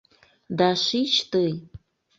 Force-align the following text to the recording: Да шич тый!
Да 0.57 0.69
шич 0.83 1.13
тый! 1.31 1.51